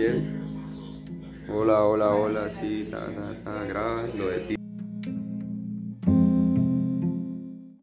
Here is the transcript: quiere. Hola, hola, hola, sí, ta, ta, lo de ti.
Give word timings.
quiere. 0.00 0.22
Hola, 1.48 1.84
hola, 1.84 2.14
hola, 2.14 2.50
sí, 2.50 2.88
ta, 2.90 3.06
ta, 3.44 4.04
lo 4.16 4.28
de 4.28 4.38
ti. 4.40 4.59